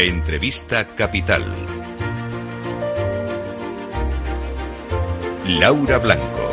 La 0.00 0.06
entrevista 0.06 0.86
capital. 0.96 1.44
Laura 5.46 5.98
Blanco. 5.98 6.50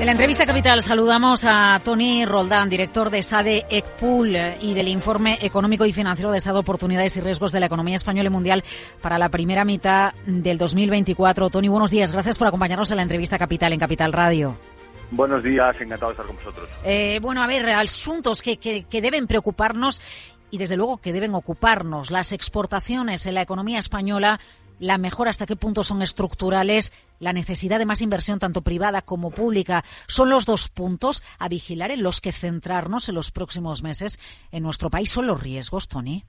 En 0.00 0.06
la 0.06 0.10
entrevista 0.10 0.46
capital 0.46 0.82
saludamos 0.82 1.44
a 1.44 1.80
Tony 1.84 2.24
Roldán, 2.24 2.68
director 2.70 3.10
de 3.10 3.22
SADE 3.22 3.66
ECPUL 3.70 4.34
y 4.60 4.74
del 4.74 4.88
informe 4.88 5.38
económico 5.42 5.86
y 5.86 5.92
financiero 5.92 6.32
de 6.32 6.38
Estado, 6.38 6.58
oportunidades 6.58 7.16
y 7.16 7.20
riesgos 7.20 7.52
de 7.52 7.60
la 7.60 7.66
economía 7.66 7.94
española 7.94 8.26
y 8.26 8.32
mundial 8.32 8.64
para 9.00 9.16
la 9.16 9.28
primera 9.28 9.64
mitad 9.64 10.14
del 10.26 10.58
2024. 10.58 11.50
Tony, 11.50 11.68
buenos 11.68 11.92
días. 11.92 12.10
Gracias 12.10 12.36
por 12.36 12.48
acompañarnos 12.48 12.90
en 12.90 12.96
la 12.96 13.04
entrevista 13.04 13.38
capital 13.38 13.72
en 13.72 13.78
Capital 13.78 14.12
Radio. 14.12 14.58
Buenos 15.12 15.44
días, 15.44 15.80
encantado 15.80 16.10
de 16.10 16.14
estar 16.14 16.26
con 16.26 16.34
vosotros. 16.34 16.68
Eh, 16.84 17.20
bueno, 17.22 17.44
a 17.44 17.46
ver, 17.46 17.68
asuntos 17.70 18.42
que, 18.42 18.56
que, 18.56 18.84
que 18.84 19.00
deben 19.00 19.28
preocuparnos 19.28 20.00
y 20.50 20.58
desde 20.58 20.76
luego 20.76 20.98
que 20.98 21.12
deben 21.12 21.34
ocuparnos. 21.34 22.10
Las 22.10 22.32
exportaciones 22.32 23.26
en 23.26 23.34
la 23.34 23.42
economía 23.42 23.78
española 23.78 24.40
la 24.80 24.98
mejor 24.98 25.28
hasta 25.28 25.46
qué 25.46 25.56
punto 25.56 25.84
son 25.84 26.02
estructurales, 26.02 26.92
la 27.20 27.32
necesidad 27.32 27.78
de 27.78 27.86
más 27.86 28.00
inversión 28.00 28.38
tanto 28.38 28.62
privada 28.62 29.02
como 29.02 29.30
pública, 29.30 29.82
son 30.08 30.30
los 30.30 30.46
dos 30.46 30.68
puntos 30.70 31.22
a 31.38 31.48
vigilar 31.48 31.90
en 31.90 32.02
los 32.02 32.20
que 32.20 32.32
centrarnos 32.32 33.08
en 33.08 33.14
los 33.14 33.30
próximos 33.30 33.82
meses 33.82 34.18
en 34.50 34.62
nuestro 34.62 34.88
país. 34.90 35.10
¿Son 35.10 35.26
los 35.26 35.42
riesgos, 35.42 35.86
Tony? 35.86 36.24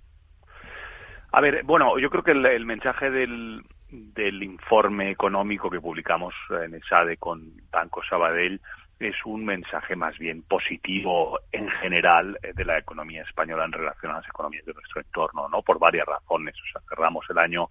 A 1.31 1.39
ver, 1.39 1.63
bueno, 1.63 1.97
yo 1.97 2.09
creo 2.09 2.23
que 2.23 2.31
el, 2.31 2.45
el 2.45 2.65
mensaje 2.65 3.09
del, 3.09 3.63
del, 3.89 4.43
informe 4.43 5.11
económico 5.11 5.69
que 5.69 5.79
publicamos 5.79 6.33
en 6.49 6.73
el 6.73 6.83
SADE 6.83 7.15
con 7.15 7.53
Banco 7.71 8.01
Sabadell 8.03 8.59
es 9.01 9.15
un 9.25 9.45
mensaje 9.45 9.95
más 9.95 10.17
bien 10.17 10.43
positivo 10.43 11.39
en 11.51 11.69
general 11.69 12.37
de 12.53 12.65
la 12.65 12.77
economía 12.77 13.23
española 13.23 13.65
en 13.65 13.71
relación 13.71 14.11
a 14.11 14.17
las 14.17 14.27
economías 14.27 14.65
de 14.65 14.73
nuestro 14.73 15.01
entorno, 15.01 15.49
¿no? 15.49 15.61
Por 15.61 15.79
varias 15.79 16.05
razones. 16.05 16.55
O 16.55 16.71
sea, 16.71 16.81
cerramos 16.87 17.25
el 17.29 17.37
año 17.37 17.69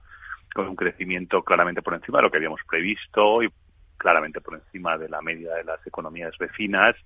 con 0.54 0.68
un 0.68 0.76
crecimiento 0.76 1.42
claramente 1.42 1.82
por 1.82 1.94
encima 1.94 2.18
de 2.18 2.24
lo 2.24 2.30
que 2.30 2.38
habíamos 2.38 2.60
previsto 2.68 3.42
y 3.42 3.48
claramente 3.96 4.40
por 4.40 4.54
encima 4.54 4.98
de 4.98 5.08
la 5.08 5.20
media 5.22 5.54
de 5.54 5.64
las 5.64 5.86
economías 5.86 6.36
vecinas, 6.38 6.96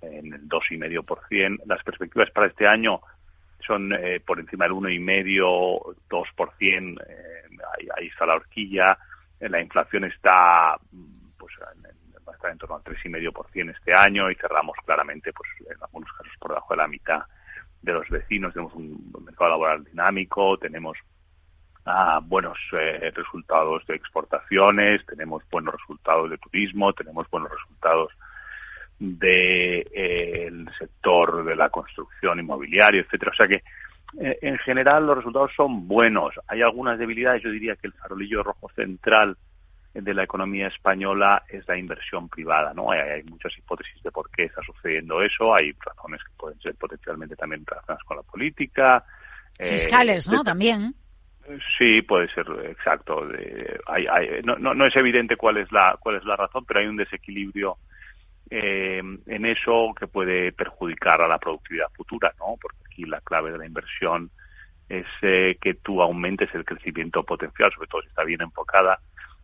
en 0.00 0.32
el 0.32 0.48
2,5%. 0.48 1.62
Las 1.66 1.82
perspectivas 1.82 2.30
para 2.30 2.48
este 2.48 2.66
año 2.66 3.00
son 3.66 3.92
eh, 3.92 4.20
por 4.20 4.38
encima 4.38 4.66
del 4.66 4.74
1,5%, 4.74 5.96
2%, 6.08 7.00
eh, 7.00 7.58
ahí, 7.78 7.88
ahí 7.96 8.06
está 8.08 8.26
la 8.26 8.34
horquilla. 8.34 8.98
La 9.40 9.60
inflación 9.60 10.04
está 10.04 10.76
pues 11.38 11.52
va 11.60 11.70
a 11.70 11.93
en 12.50 12.58
torno 12.58 12.76
al 12.76 12.82
3,5% 12.82 13.70
este 13.70 13.94
año 13.94 14.30
y 14.30 14.34
cerramos 14.34 14.76
claramente 14.84 15.32
pues 15.32 15.48
en 15.60 15.82
algunos 15.82 16.10
casos 16.12 16.32
por 16.38 16.50
debajo 16.50 16.74
de 16.74 16.78
la 16.78 16.88
mitad 16.88 17.22
de 17.82 17.92
los 17.92 18.08
vecinos. 18.08 18.52
Tenemos 18.52 18.74
un 18.74 19.12
mercado 19.24 19.50
laboral 19.50 19.84
dinámico, 19.84 20.58
tenemos 20.58 20.96
a 21.84 22.20
buenos 22.20 22.58
eh, 22.72 23.12
resultados 23.14 23.86
de 23.86 23.94
exportaciones, 23.94 25.04
tenemos 25.06 25.42
buenos 25.50 25.74
resultados 25.74 26.30
de 26.30 26.38
turismo, 26.38 26.92
tenemos 26.94 27.28
buenos 27.30 27.50
resultados 27.50 28.10
del 28.98 29.18
de, 29.18 29.90
eh, 29.92 30.50
sector 30.78 31.44
de 31.44 31.56
la 31.56 31.68
construcción 31.68 32.40
inmobiliaria, 32.40 33.02
etcétera. 33.02 33.32
O 33.32 33.36
sea 33.36 33.48
que 33.48 33.62
eh, 34.18 34.38
en 34.42 34.58
general 34.58 35.06
los 35.06 35.18
resultados 35.18 35.52
son 35.56 35.86
buenos. 35.86 36.34
Hay 36.46 36.62
algunas 36.62 36.98
debilidades. 36.98 37.42
Yo 37.42 37.50
diría 37.50 37.76
que 37.76 37.88
el 37.88 37.92
farolillo 37.92 38.42
rojo 38.42 38.70
central 38.74 39.36
de 39.94 40.14
la 40.14 40.24
economía 40.24 40.66
española 40.66 41.44
es 41.48 41.66
la 41.68 41.78
inversión 41.78 42.28
privada, 42.28 42.74
¿no? 42.74 42.90
Hay, 42.90 42.98
hay, 42.98 43.22
muchas 43.22 43.56
hipótesis 43.56 44.02
de 44.02 44.10
por 44.10 44.28
qué 44.30 44.44
está 44.44 44.60
sucediendo 44.62 45.22
eso. 45.22 45.54
Hay 45.54 45.72
razones 45.72 46.20
que 46.24 46.32
pueden 46.36 46.60
ser 46.60 46.74
potencialmente 46.74 47.36
también 47.36 47.64
relacionadas 47.64 48.02
con 48.04 48.16
la 48.16 48.22
política. 48.24 49.04
Fiscales, 49.56 50.28
¿no? 50.28 50.42
También. 50.42 50.94
Sí, 51.78 52.02
puede 52.02 52.28
ser 52.34 52.46
exacto. 52.64 53.26
De, 53.26 53.78
hay, 53.86 54.06
hay, 54.06 54.42
no, 54.42 54.56
no, 54.56 54.74
no, 54.74 54.86
es 54.86 54.96
evidente 54.96 55.36
cuál 55.36 55.58
es 55.58 55.70
la 55.70 55.96
cuál 56.00 56.16
es 56.16 56.24
la 56.24 56.36
razón, 56.36 56.64
pero 56.64 56.80
hay 56.80 56.86
un 56.86 56.96
desequilibrio 56.96 57.76
eh, 58.50 59.02
en 59.26 59.46
eso 59.46 59.94
que 59.98 60.06
puede 60.06 60.52
perjudicar 60.52 61.22
a 61.22 61.28
la 61.28 61.38
productividad 61.38 61.88
futura, 61.94 62.32
¿no? 62.38 62.56
Porque 62.60 62.78
aquí 62.86 63.04
la 63.04 63.20
clave 63.20 63.52
de 63.52 63.58
la 63.58 63.66
inversión 63.66 64.30
es 64.88 65.06
eh, 65.22 65.56
que 65.60 65.74
tú 65.74 66.02
aumentes 66.02 66.52
el 66.54 66.64
crecimiento 66.64 67.22
potencial, 67.22 67.70
sobre 67.72 67.88
todo 67.88 68.02
si 68.02 68.08
está 68.08 68.24
bien 68.24 68.40
enfocada 68.40 68.98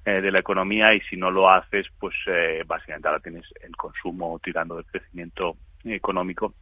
eh, 0.04 0.20
de 0.20 0.30
la 0.30 0.40
economía 0.40 0.94
y 0.94 1.00
si 1.02 1.16
no 1.16 1.30
lo 1.30 1.50
haces, 1.50 1.86
pues 1.98 2.14
eh, 2.26 2.62
básicamente 2.66 3.08
ahora 3.08 3.20
tienes 3.20 3.44
el 3.62 3.76
consumo 3.76 4.38
tirando 4.42 4.76
del 4.76 4.86
crecimiento 4.86 5.56
económico, 5.84 6.54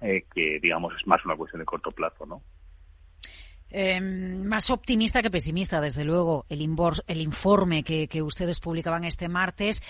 eh, 0.00 0.24
que 0.34 0.58
digamos 0.60 0.94
es 0.98 1.06
más 1.06 1.24
una 1.24 1.36
cuestión 1.36 1.60
de 1.60 1.66
corto 1.66 1.90
plazo, 1.90 2.26
¿no? 2.26 2.42
Eh, 3.70 4.00
más 4.00 4.70
optimista 4.70 5.22
que 5.22 5.30
pesimista, 5.30 5.80
desde 5.80 6.04
luego, 6.04 6.46
el, 6.48 6.60
el 7.06 7.20
informe 7.20 7.82
que, 7.82 8.06
que, 8.06 8.22
ustedes 8.22 8.60
publicaban 8.60 9.04
este 9.04 9.28
martes 9.28 9.82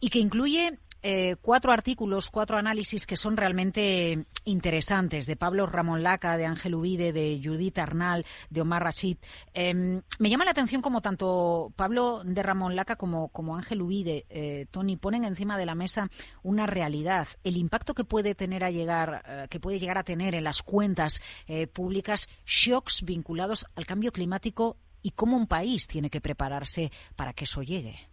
y 0.00 0.10
que 0.10 0.20
incluye 0.20 0.78
eh, 1.04 1.36
cuatro 1.40 1.70
artículos, 1.70 2.30
cuatro 2.30 2.56
análisis 2.56 3.06
que 3.06 3.16
son 3.16 3.36
realmente 3.36 4.24
interesantes, 4.44 5.26
de 5.26 5.36
Pablo 5.36 5.66
Ramón 5.66 6.02
Laca, 6.02 6.38
de 6.38 6.46
Ángel 6.46 6.74
Ubide, 6.74 7.12
de 7.12 7.40
Judith 7.44 7.78
Arnal, 7.78 8.24
de 8.48 8.62
Omar 8.62 8.82
Rashid. 8.82 9.18
Eh, 9.52 10.00
me 10.18 10.30
llama 10.30 10.46
la 10.46 10.52
atención 10.52 10.80
como 10.80 11.02
tanto 11.02 11.72
Pablo 11.76 12.22
de 12.24 12.42
Ramón 12.42 12.74
Laca 12.74 12.96
como, 12.96 13.28
como 13.28 13.54
Ángel 13.54 13.82
Ubide, 13.82 14.24
eh, 14.30 14.66
Tony, 14.70 14.96
ponen 14.96 15.24
encima 15.24 15.58
de 15.58 15.66
la 15.66 15.74
mesa 15.74 16.08
una 16.42 16.66
realidad, 16.66 17.28
el 17.44 17.58
impacto 17.58 17.94
que 17.94 18.04
puede 18.04 18.34
tener 18.34 18.64
a 18.64 18.70
llegar, 18.70 19.22
eh, 19.26 19.46
que 19.50 19.60
puede 19.60 19.78
llegar 19.78 19.98
a 19.98 20.04
tener 20.04 20.34
en 20.34 20.44
las 20.44 20.62
cuentas 20.62 21.22
eh, 21.46 21.66
públicas, 21.66 22.30
shocks 22.46 23.04
vinculados 23.04 23.66
al 23.76 23.84
cambio 23.84 24.10
climático 24.10 24.78
y 25.02 25.10
cómo 25.10 25.36
un 25.36 25.46
país 25.46 25.86
tiene 25.86 26.08
que 26.08 26.22
prepararse 26.22 26.90
para 27.14 27.34
que 27.34 27.44
eso 27.44 27.62
llegue. 27.62 28.08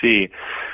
Sí, 0.00 0.28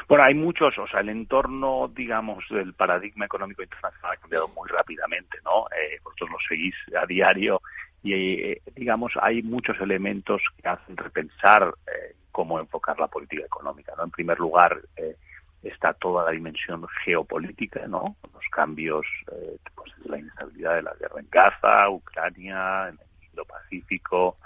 bueno, 0.09 0.25
hay 0.25 0.34
muchos, 0.34 0.76
o 0.78 0.87
sea, 0.87 1.00
el 1.00 1.09
entorno, 1.09 1.91
digamos, 1.94 2.44
del 2.50 2.75
paradigma 2.75 3.25
económico 3.25 3.62
internacional 3.62 4.12
ha 4.12 4.20
cambiado 4.20 4.48
muy 4.48 4.69
rápidamente, 4.69 5.38
¿no? 5.44 5.66
Eh, 5.76 5.98
vosotros 6.03 6.31
lo 6.31 6.38
seguís 6.48 6.75
a 7.00 7.06
diario 7.06 7.60
y, 8.03 8.12
eh, 8.12 8.62
digamos, 8.76 9.12
hay 9.20 9.42
muchos 9.42 9.81
elementos 9.81 10.42
que 10.60 10.69
hacen 10.69 10.97
repensar 10.97 11.75
eh, 11.87 12.15
cómo 12.31 12.60
enfocar 12.60 12.98
la 12.98 13.06
política 13.06 13.44
económica, 13.44 13.94
¿no? 13.97 14.04
En 14.04 14.10
primer 14.10 14.38
lugar, 14.38 14.78
eh, 14.97 15.16
está 15.62 15.94
toda 15.94 16.25
la 16.25 16.31
dimensión 16.32 16.86
geopolítica, 17.04 17.86
¿no? 17.86 18.16
Los 18.32 18.44
cambios, 18.50 19.06
eh, 19.32 19.56
pues, 19.75 19.92
la 20.04 20.19
inestabilidad 20.19 20.75
de 20.76 20.82
la 20.82 20.94
guerra 20.94 21.21
en 21.21 21.28
Gaza, 21.31 21.88
Ucrania, 21.88 22.88
en 22.88 22.98
el 22.98 23.28
Indo-Pacífico, 23.31 24.36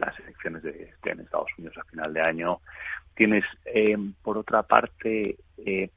las 0.00 0.18
elecciones 0.20 0.62
de, 0.62 0.72
de, 1.02 1.10
en 1.10 1.20
Estados 1.20 1.50
Unidos 1.56 1.76
a 1.78 1.84
final 1.84 2.12
de 2.12 2.20
año. 2.20 2.60
Tienes, 3.14 3.44
eh, 3.66 3.96
por 4.22 4.38
otra 4.38 4.62
parte, 4.62 5.36
eh, 5.58 5.90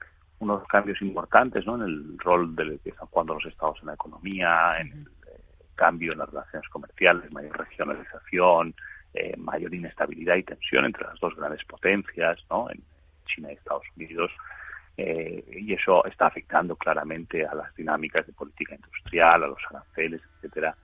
unos 0.44 0.68
cambios 0.68 1.02
importantes 1.02 1.66
¿no? 1.66 1.76
en 1.76 1.84
el 1.84 2.20
rol 2.20 2.56
del 2.56 2.80
que 2.82 2.90
están 2.90 3.08
jugando 3.08 3.36
los 3.36 3.46
estados 3.46 3.80
en 3.82 3.88
la 3.88 3.94
economía, 3.94 4.78
en 4.80 4.92
el 4.92 5.08
eh, 5.28 5.42
cambio 5.76 6.12
en 6.14 6.20
las 6.20 6.30
relaciones 6.30 6.70
comerciales, 6.70 7.32
mayor 7.32 7.58
regionalización, 7.58 8.76
eh, 9.14 9.36
mayor 9.38 9.74
inestabilidad 9.74 10.36
y 10.36 10.44
tensión 10.44 10.86
entre 10.86 11.06
las 11.06 11.20
dos 11.20 11.36
grandes 11.36 11.64
potencias, 11.66 12.40
¿no? 12.50 12.70
en 12.70 12.82
China 13.26 13.52
y 13.52 13.56
Estados 13.56 13.84
Unidos. 13.96 14.32
Eh, 14.96 15.44
y 15.60 15.74
eso 15.74 16.06
está 16.06 16.28
afectando 16.28 16.76
claramente 16.76 17.46
a 17.46 17.56
las 17.56 17.74
dinámicas 17.76 18.28
de 18.28 18.34
política 18.34 18.76
industrial, 18.76 19.44
a 19.44 19.48
los 19.48 19.60
aranceles, 19.70 20.22
etcétera, 20.36 20.76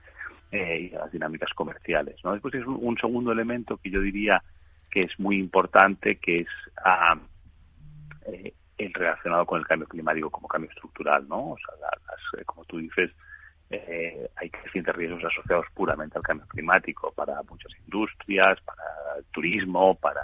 eh, 0.52 0.90
y 0.90 0.94
a 0.94 1.00
las 1.00 1.12
dinámicas 1.12 1.50
comerciales. 1.54 2.16
¿no? 2.24 2.32
Después 2.32 2.54
es 2.54 2.66
un, 2.66 2.78
un, 2.80 2.96
segundo 2.98 3.32
elemento 3.32 3.76
que 3.76 3.90
yo 3.90 4.00
diría 4.00 4.42
que 4.90 5.02
es 5.02 5.18
muy 5.18 5.38
importante, 5.38 6.16
que 6.16 6.40
es 6.40 6.48
uh, 6.84 7.18
eh, 8.26 8.52
el 8.78 8.92
relacionado 8.92 9.46
con 9.46 9.60
el 9.60 9.66
cambio 9.66 9.86
climático 9.86 10.30
como 10.30 10.48
cambio 10.48 10.70
estructural, 10.70 11.28
¿no? 11.28 11.50
O 11.50 11.56
sea, 11.58 11.74
las, 11.80 12.46
como 12.46 12.64
tú 12.64 12.78
dices, 12.78 13.10
eh, 13.70 14.28
hay 14.36 14.50
crecientes 14.50 14.94
riesgos 14.96 15.24
asociados 15.24 15.66
puramente 15.74 16.18
al 16.18 16.24
cambio 16.24 16.46
climático 16.48 17.12
para 17.12 17.42
muchas 17.44 17.72
industrias, 17.84 18.60
para 18.62 18.82
el 19.18 19.24
turismo, 19.26 19.94
para 19.94 20.22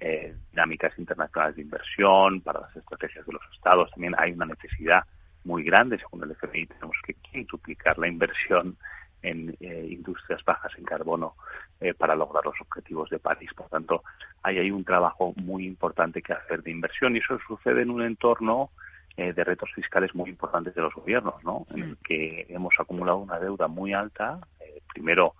eh, 0.00 0.34
dinámicas 0.50 0.98
internacionales 0.98 1.56
de 1.56 1.62
inversión, 1.62 2.40
para 2.40 2.60
las 2.60 2.76
estrategias 2.76 3.26
de 3.26 3.32
los 3.32 3.42
estados. 3.52 3.90
También 3.90 4.14
hay 4.16 4.32
una 4.32 4.46
necesidad 4.46 5.04
muy 5.44 5.64
grande, 5.64 5.98
según 5.98 6.22
el 6.22 6.30
FMI, 6.30 6.66
tenemos 6.66 6.96
que 7.04 7.16
duplicar 7.50 7.98
la 7.98 8.08
inversión 8.08 8.76
en 9.22 9.56
eh, 9.60 9.88
industrias 9.90 10.44
bajas 10.44 10.72
en 10.76 10.84
carbono 10.84 11.34
eh, 11.80 11.94
para 11.94 12.14
lograr 12.14 12.44
los 12.44 12.60
objetivos 12.60 13.08
de 13.10 13.18
París. 13.18 13.50
Por 13.56 13.68
tanto, 13.68 14.02
hay 14.42 14.58
ahí 14.58 14.70
un 14.70 14.84
trabajo 14.84 15.32
muy 15.36 15.66
importante 15.66 16.22
que 16.22 16.32
hacer 16.32 16.62
de 16.62 16.70
inversión 16.70 17.14
y 17.14 17.20
eso 17.20 17.38
sucede 17.46 17.82
en 17.82 17.90
un 17.90 18.02
entorno 18.02 18.70
eh, 19.14 19.34
de 19.34 19.44
retos 19.44 19.70
fiscales 19.74 20.14
muy 20.14 20.30
importantes 20.30 20.74
de 20.74 20.80
los 20.80 20.94
gobiernos, 20.94 21.44
¿no? 21.44 21.66
En 21.74 21.82
el 21.82 21.96
que 21.98 22.46
hemos 22.48 22.72
acumulado 22.78 23.18
una 23.18 23.38
deuda 23.38 23.68
muy 23.68 23.92
alta. 23.92 24.40
Eh, 24.58 24.80
primero, 24.90 25.34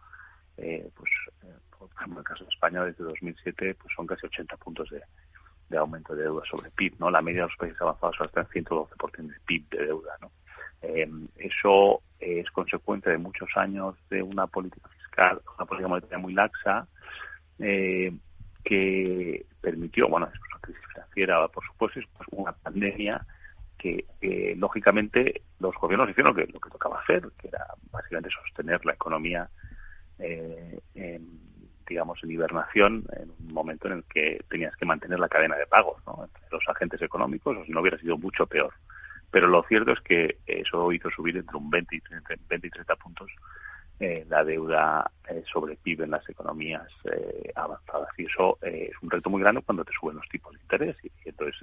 eh, 0.58 0.90
pues, 0.94 1.11
por 1.79 1.88
ejemplo, 1.96 2.17
en 2.17 2.19
el 2.19 2.25
caso 2.25 2.44
de 2.44 2.50
España, 2.50 2.84
desde 2.84 3.02
2007, 3.05 3.75
pues 3.81 3.94
son 3.96 4.06
casi 4.06 4.26
80 4.26 4.58
puntos 4.58 4.90
de, 4.90 5.00
de 5.70 5.79
aumento 5.79 6.14
de 6.14 6.25
deuda 6.25 6.43
sobre 6.50 6.70
PIB, 6.70 6.96
¿no? 6.99 7.11
La 7.11 7.23
media 7.23 7.43
de 7.43 7.49
los 7.49 7.56
países 7.56 7.81
avanzados 7.81 8.17
está 8.20 8.43
en 8.43 8.64
112% 8.64 9.26
de 9.26 9.40
PIB 9.46 9.69
de 9.70 9.87
deuda, 9.87 10.19
¿no? 10.20 10.31
Eh, 10.82 11.08
eso 11.37 12.02
es 12.19 12.50
consecuencia 12.50 13.12
de 13.12 13.19
muchos 13.19 13.49
años 13.56 13.96
de 14.11 14.23
una 14.23 14.46
política 14.46 14.88
fiscal, 14.88 15.40
una 15.56 15.67
política 15.67 15.88
monetaria 15.88 16.19
muy 16.19 16.34
laxa, 16.34 16.87
eh, 17.58 18.12
que 18.64 19.44
permitió, 19.61 20.08
bueno, 20.08 20.26
después 20.26 20.50
una 20.52 20.61
crisis 20.61 20.82
financiera, 20.93 21.49
por 21.49 21.64
supuesto, 21.67 22.00
pues 22.17 22.29
una 22.32 22.52
pandemia 22.52 23.25
que, 23.79 24.05
lógicamente, 24.56 25.43
los 25.58 25.75
gobiernos 25.75 26.08
hicieron 26.08 26.37
lo 26.37 26.61
que, 26.61 26.70
tocaba 26.70 27.00
hacer, 27.00 27.29
que 27.38 27.49
era 27.49 27.67
básicamente 27.90 28.31
sostener 28.31 28.84
la 28.87 28.93
economía 28.93 29.49
eh, 30.19 30.81
en, 30.94 31.40
digamos, 31.88 32.23
en 32.23 32.31
hibernación 32.31 33.05
en 33.20 33.31
un 33.31 33.52
momento 33.52 33.88
en 33.88 33.94
el 33.94 34.05
que 34.05 34.44
tenías 34.49 34.76
que 34.76 34.87
mantener 34.87 35.19
la 35.19 35.29
cadena 35.29 35.56
de 35.56 35.67
pagos 35.67 36.00
entre 36.06 36.43
los 36.50 36.62
agentes 36.69 37.02
económicos, 37.02 37.56
o 37.56 37.64
si 37.64 37.73
no 37.73 37.81
hubiera 37.81 37.99
sido 37.99 38.17
mucho 38.17 38.46
peor. 38.46 38.73
Pero 39.32 39.49
lo 39.49 39.64
cierto 39.64 39.93
es 39.93 40.00
que 40.00 40.37
eso 40.46 40.93
hizo 40.93 41.11
subir 41.11 41.38
entre 41.38 41.56
un 41.56 41.70
20 41.70 41.96
y 41.96 42.00
30, 42.00 42.34
20 42.49 42.67
y 42.67 42.70
30 42.70 42.96
puntos 42.96 43.31
eh, 43.99 44.26
la 44.29 44.44
deuda 44.44 45.11
eh, 45.29 45.43
sobre 45.50 45.76
PIB 45.76 46.02
en 46.02 46.11
las 46.11 46.29
economías 46.29 46.87
eh, 47.05 47.50
avanzadas. 47.55 48.08
Y 48.19 48.26
eso 48.26 48.58
eh, 48.61 48.90
es 48.90 49.02
un 49.02 49.11
reto 49.11 49.31
muy 49.31 49.40
grande 49.40 49.62
cuando 49.62 49.84
te 49.84 49.93
suben 49.99 50.17
los 50.17 50.29
tipos 50.29 50.52
de 50.52 50.61
interés. 50.61 50.96
Y, 51.02 51.11
entonces 51.25 51.56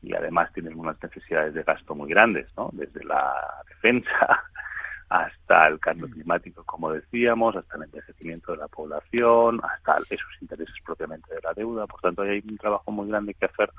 y 0.00 0.14
además 0.14 0.52
tienes 0.52 0.74
unas 0.74 0.96
necesidades 1.02 1.54
de 1.54 1.64
gasto 1.64 1.94
muy 1.94 2.08
grandes, 2.08 2.46
¿no? 2.56 2.70
Desde 2.72 3.04
la 3.04 3.34
defensa 3.68 4.44
hasta 5.08 5.66
el 5.66 5.80
cambio 5.80 6.06
mm. 6.08 6.12
climático, 6.12 6.64
como 6.64 6.92
decíamos, 6.92 7.56
hasta 7.56 7.76
el 7.76 7.82
envejecimiento 7.82 8.52
de 8.52 8.58
la 8.58 8.68
población, 8.68 9.60
hasta 9.62 9.98
esos 10.08 10.30
intereses 10.40 10.74
propiamente 10.86 11.34
de 11.34 11.40
la 11.42 11.52
deuda. 11.52 11.86
Por 11.86 12.00
tanto, 12.00 12.22
hay 12.22 12.42
un 12.48 12.56
trabajo 12.56 12.90
muy 12.92 13.08
grande 13.08 13.34
que 13.34 13.46
hacer 13.46 13.70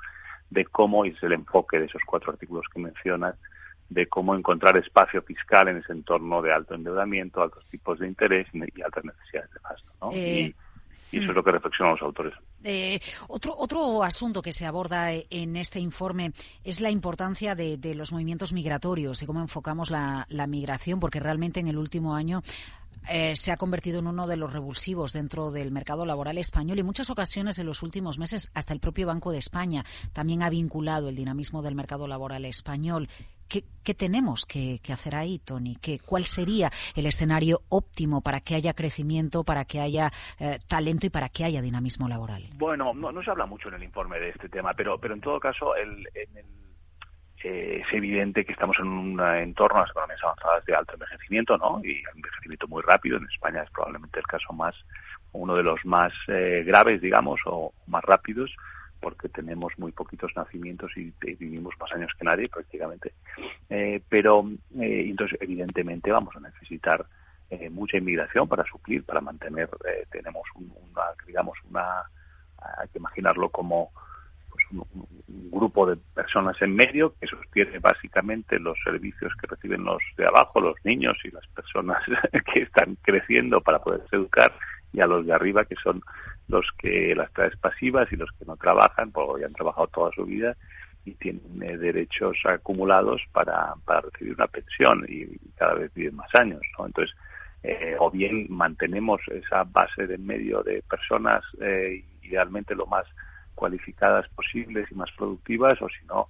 de 0.50 0.66
cómo, 0.66 1.04
y 1.04 1.10
es 1.10 1.22
el 1.22 1.32
enfoque 1.32 1.78
de 1.78 1.86
esos 1.86 2.02
cuatro 2.04 2.32
artículos 2.32 2.66
que 2.72 2.80
mencionas, 2.80 3.36
de 3.88 4.06
cómo 4.06 4.34
encontrar 4.34 4.76
espacio 4.76 5.20
fiscal 5.22 5.68
en 5.68 5.78
ese 5.78 5.92
entorno 5.92 6.40
de 6.42 6.52
alto 6.52 6.74
endeudamiento, 6.74 7.42
altos 7.42 7.64
tipos 7.70 7.98
de 7.98 8.06
interés 8.06 8.46
y 8.52 8.82
altas 8.82 9.04
necesidades 9.04 9.50
de 9.52 9.60
gasto. 9.68 9.92
¿no? 10.00 10.10
Eh, 10.12 10.54
y, 11.12 11.18
eso 11.18 11.30
es 11.30 11.34
lo 11.34 11.42
que 11.42 11.50
reflexionan 11.50 11.94
los 11.94 12.02
autores. 12.02 12.32
Eh, 12.62 13.00
otro, 13.26 13.52
otro 13.58 14.04
asunto 14.04 14.42
que 14.42 14.52
se 14.52 14.64
aborda 14.64 15.10
en 15.12 15.56
este 15.56 15.80
informe 15.80 16.30
es 16.62 16.80
la 16.80 16.90
importancia 16.90 17.56
de, 17.56 17.94
los 17.96 18.12
movimientos 18.12 18.52
migratorios 18.52 19.20
y 19.20 19.26
cómo 19.26 19.40
enfocamos 19.40 19.90
la, 19.90 20.24
la 20.28 20.46
migración, 20.46 21.00
porque 21.00 21.18
realmente 21.18 21.58
en 21.58 21.66
el 21.66 21.78
último 21.78 22.14
año 22.14 22.42
eh, 23.08 23.34
se 23.36 23.52
ha 23.52 23.56
convertido 23.56 23.98
en 23.98 24.06
uno 24.06 24.26
de 24.26 24.36
los 24.36 24.52
revulsivos 24.52 25.12
dentro 25.12 25.50
del 25.50 25.72
mercado 25.72 26.06
laboral 26.06 26.38
español 26.38 26.76
y 26.76 26.80
en 26.80 26.86
muchas 26.86 27.10
ocasiones 27.10 27.58
en 27.58 27.66
los 27.66 27.82
últimos 27.82 28.18
meses 28.18 28.50
hasta 28.54 28.72
el 28.72 28.80
propio 28.80 29.06
Banco 29.06 29.32
de 29.32 29.38
España 29.38 29.84
también 30.12 30.42
ha 30.42 30.50
vinculado 30.50 31.08
el 31.08 31.16
dinamismo 31.16 31.62
del 31.62 31.74
mercado 31.74 32.06
laboral 32.06 32.44
español. 32.44 33.08
¿Qué, 33.48 33.94
tenemos 33.94 34.46
que, 34.46 34.80
hacer 34.92 35.16
ahí, 35.16 35.40
Tony? 35.40 35.74
¿Qué, 35.74 35.98
¿Cuál 35.98 36.24
sería 36.24 36.70
el 36.94 37.06
escenario 37.06 37.62
óptimo 37.68 38.20
para 38.20 38.40
que 38.40 38.54
haya 38.54 38.74
crecimiento, 38.74 39.42
para 39.42 39.64
que 39.64 39.80
haya 39.80 40.12
eh, 40.38 40.60
talento 40.68 41.08
y 41.08 41.10
para 41.10 41.28
que 41.30 41.44
haya 41.44 41.60
dinamismo 41.60 42.08
laboral? 42.08 42.48
Bueno, 42.54 42.94
no, 42.94 43.22
se 43.24 43.30
habla 43.30 43.46
mucho 43.46 43.66
en 43.68 43.74
el 43.74 43.82
informe 43.82 44.20
de 44.20 44.28
este 44.28 44.48
tema, 44.48 44.72
pero, 44.74 45.00
pero 45.00 45.14
en 45.14 45.20
todo 45.20 45.40
caso, 45.40 45.74
el, 45.74 46.08
en 46.14 46.36
el 46.36 46.46
eh, 47.42 47.82
es 47.86 47.94
evidente 47.94 48.44
que 48.44 48.52
estamos 48.52 48.76
en 48.78 48.86
un 48.86 49.20
entorno, 49.20 49.80
las 49.80 49.90
economías 49.90 50.22
avanzadas, 50.22 50.64
de 50.66 50.74
alto 50.74 50.94
envejecimiento, 50.94 51.56
¿no? 51.56 51.80
Y 51.82 52.02
un 52.12 52.16
envejecimiento 52.16 52.68
muy 52.68 52.82
rápido. 52.82 53.16
En 53.16 53.24
España 53.24 53.62
es 53.62 53.70
probablemente 53.70 54.18
el 54.18 54.26
caso 54.26 54.52
más, 54.52 54.74
uno 55.32 55.56
de 55.56 55.62
los 55.62 55.84
más 55.86 56.12
eh, 56.28 56.62
graves, 56.66 57.00
digamos, 57.00 57.40
o 57.46 57.72
más 57.86 58.04
rápidos, 58.04 58.54
porque 59.00 59.30
tenemos 59.30 59.72
muy 59.78 59.92
poquitos 59.92 60.32
nacimientos 60.36 60.94
y, 60.96 61.12
vivimos 61.20 61.74
más 61.80 61.90
años 61.92 62.12
que 62.18 62.24
nadie 62.24 62.48
prácticamente. 62.48 63.14
Eh, 63.70 64.02
pero, 64.08 64.44
entonces, 64.78 65.38
evidentemente, 65.40 66.12
vamos 66.12 66.36
a 66.36 66.40
necesitar 66.40 67.06
mucha 67.72 67.96
inmigración 67.96 68.46
para 68.46 68.62
suplir, 68.64 69.02
para 69.02 69.20
mantener, 69.20 69.68
tenemos 70.12 70.44
una, 70.54 71.02
digamos, 71.26 71.58
una, 71.68 72.02
hay 72.78 72.86
que 72.92 72.98
imaginarlo 72.98 73.48
como 73.48 73.90
un, 74.72 75.19
grupo 75.50 75.86
de 75.86 75.96
personas 76.14 76.60
en 76.62 76.74
medio 76.74 77.14
que 77.20 77.26
sostiene 77.26 77.78
básicamente 77.78 78.58
los 78.58 78.78
servicios 78.84 79.32
que 79.40 79.46
reciben 79.46 79.84
los 79.84 80.02
de 80.16 80.26
abajo, 80.26 80.60
los 80.60 80.76
niños 80.84 81.16
y 81.24 81.30
las 81.30 81.46
personas 81.48 82.02
que 82.52 82.62
están 82.62 82.96
creciendo 83.02 83.60
para 83.60 83.78
poderse 83.78 84.16
educar, 84.16 84.52
y 84.92 85.00
a 85.00 85.06
los 85.06 85.24
de 85.26 85.32
arriba 85.32 85.64
que 85.64 85.76
son 85.82 86.02
los 86.48 86.66
que 86.78 87.14
las 87.14 87.32
traes 87.32 87.56
pasivas 87.56 88.10
y 88.12 88.16
los 88.16 88.30
que 88.38 88.44
no 88.44 88.56
trabajan, 88.56 89.12
porque 89.12 89.44
han 89.44 89.52
trabajado 89.52 89.86
toda 89.88 90.10
su 90.12 90.24
vida 90.24 90.56
y 91.04 91.12
tienen 91.14 91.62
eh, 91.62 91.76
derechos 91.76 92.36
acumulados 92.44 93.22
para, 93.32 93.74
para 93.84 94.02
recibir 94.02 94.34
una 94.34 94.48
pensión 94.48 95.06
y, 95.08 95.26
cada 95.56 95.74
vez 95.74 95.92
viven 95.94 96.16
más 96.16 96.30
años. 96.34 96.60
¿no? 96.78 96.86
Entonces, 96.86 97.14
eh, 97.62 97.94
o 97.98 98.10
bien 98.10 98.46
mantenemos 98.48 99.20
esa 99.28 99.64
base 99.64 100.06
de 100.06 100.18
medio 100.18 100.62
de 100.62 100.82
personas, 100.82 101.44
eh, 101.60 102.02
idealmente 102.22 102.74
lo 102.74 102.86
más 102.86 103.06
cualificadas 103.60 104.26
posibles 104.30 104.90
y 104.90 104.94
más 104.94 105.10
productivas 105.18 105.80
o 105.82 105.88
si 105.90 106.02
no, 106.06 106.28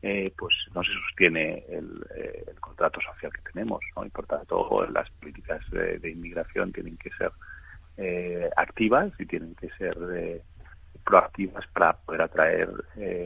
eh, 0.00 0.32
pues 0.38 0.54
no 0.72 0.84
se 0.84 0.92
sostiene 0.92 1.64
el, 1.68 2.06
eh, 2.14 2.54
contrato 2.60 3.00
social 3.00 3.32
que 3.32 3.50
tenemos. 3.52 3.80
¿no? 3.96 4.06
Y 4.06 4.10
por 4.10 4.26
tanto, 4.26 4.86
las 4.92 5.10
políticas 5.10 5.60
de, 5.72 6.08
inmigración 6.08 6.72
tienen 6.72 6.96
que 6.96 7.10
ser 7.18 7.32
eh, 7.96 8.48
activas 8.56 9.12
y 9.18 9.26
tienen 9.26 9.56
que 9.56 9.68
ser 9.70 9.96
proactivas 11.04 11.66
para 11.72 11.94
poder 11.94 12.22
atraer 12.22 12.70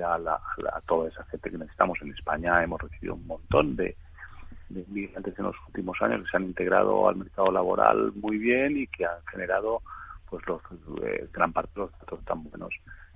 a, 0.06 0.16
la, 0.16 0.40
a, 0.72 0.80
toda 0.86 1.10
esa 1.10 1.24
gente 1.24 1.50
que 1.50 1.58
necesitamos. 1.58 1.98
En 2.00 2.12
España 2.12 2.62
hemos 2.62 2.80
recibido 2.80 3.16
un 3.16 3.26
montón 3.26 3.76
de, 3.76 3.96
de 4.70 4.80
inmigrantes 4.80 5.38
en 5.38 5.44
los 5.44 5.56
últimos 5.66 6.00
años 6.00 6.22
que 6.22 6.30
se 6.30 6.36
han 6.38 6.44
integrado 6.44 7.06
al 7.06 7.16
mercado 7.16 7.52
laboral 7.52 8.12
muy 8.14 8.38
bien 8.38 8.78
y 8.78 8.86
que 8.86 9.04
han 9.04 9.22
generado 9.30 9.82
pues 10.30 10.42
los, 10.46 10.62
gran 11.30 11.52
parte 11.52 11.72
de 11.74 11.80
los 11.82 11.92
datos 11.98 12.24
tan 12.24 12.44
buenos 12.44 12.72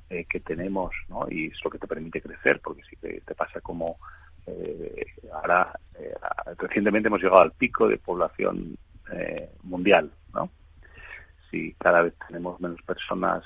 eh, 0.09 0.25
que 0.31 0.39
tenemos, 0.39 0.95
¿no? 1.09 1.27
Y 1.29 1.47
es 1.47 1.59
lo 1.65 1.71
que 1.71 1.81
te 1.81 1.89
permite 1.89 2.23
crecer, 2.23 2.61
porque 2.63 2.83
si 2.85 2.95
te, 2.95 3.21
pasa 3.35 3.61
como 3.61 3.99
eh, 4.47 5.05
ahora, 5.33 5.77
eh, 5.99 6.15
recientemente 6.59 7.09
hemos 7.09 7.21
llegado 7.21 7.43
al 7.43 7.51
pico 7.51 7.89
de 7.89 7.99
población 7.99 8.79
mundial, 9.65 10.11
¿no? 10.33 10.51
Si 11.51 11.73
cada 11.75 12.03
vez 12.03 12.15
tenemos 12.27 12.61
menos 12.61 12.81
personas 12.83 13.45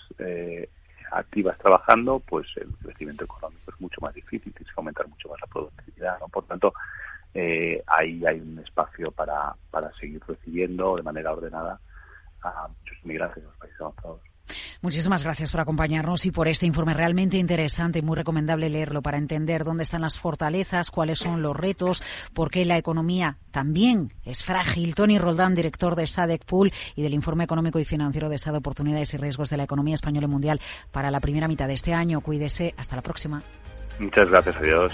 activas 1.12 1.58
trabajando, 1.58 2.18
pues 2.20 2.46
el 2.56 2.72
crecimiento 2.82 3.24
económico 3.24 3.70
es 3.70 3.80
mucho 3.80 4.00
más 4.00 4.14
difícil, 4.14 4.52
tienes 4.52 4.72
que 4.72 4.80
aumentar 4.80 5.06
mucho 5.08 5.28
más 5.28 5.40
la 5.40 5.46
productividad, 5.46 6.18
¿no? 6.20 6.28
Por 6.28 6.44
tanto, 6.44 6.72
ahí 7.86 8.24
hay 8.26 8.40
un 8.40 8.58
espacio 8.58 9.10
para, 9.12 9.54
para 9.70 9.92
seguir 9.94 10.22
recibiendo 10.26 10.96
de 10.96 11.02
manera 11.02 11.32
ordenada 11.32 11.80
a 12.42 12.68
muchos 12.68 12.98
inmigrantes 13.04 13.38
en 13.38 13.44
los 13.44 13.56
países 13.56 13.80
avanzados. 13.80 14.29
Muchísimas 14.82 15.22
gracias 15.24 15.50
por 15.50 15.60
acompañarnos 15.60 16.24
y 16.24 16.30
por 16.30 16.48
este 16.48 16.64
informe 16.64 16.94
realmente 16.94 17.36
interesante 17.36 17.98
y 17.98 18.02
muy 18.02 18.16
recomendable 18.16 18.70
leerlo 18.70 19.02
para 19.02 19.18
entender 19.18 19.62
dónde 19.62 19.82
están 19.82 20.00
las 20.00 20.18
fortalezas, 20.18 20.90
cuáles 20.90 21.18
son 21.18 21.42
los 21.42 21.54
retos, 21.54 22.02
por 22.32 22.50
qué 22.50 22.64
la 22.64 22.78
economía 22.78 23.36
también 23.50 24.14
es 24.24 24.42
frágil. 24.42 24.94
Tony 24.94 25.18
Roldán, 25.18 25.54
director 25.54 25.96
de 25.96 26.06
SADEC 26.06 26.46
Pool 26.46 26.72
y 26.96 27.02
del 27.02 27.12
Informe 27.12 27.44
Económico 27.44 27.78
y 27.78 27.84
Financiero 27.84 28.30
de 28.30 28.36
Estado, 28.36 28.58
Oportunidades 28.58 29.12
y 29.12 29.18
Riesgos 29.18 29.50
de 29.50 29.58
la 29.58 29.64
Economía 29.64 29.94
Española 29.94 30.24
y 30.24 30.30
Mundial 30.30 30.60
para 30.90 31.10
la 31.10 31.20
primera 31.20 31.46
mitad 31.46 31.68
de 31.68 31.74
este 31.74 31.92
año. 31.92 32.22
Cuídese. 32.22 32.74
Hasta 32.78 32.96
la 32.96 33.02
próxima. 33.02 33.42
Muchas 33.98 34.30
gracias. 34.30 34.56
Adiós. 34.56 34.92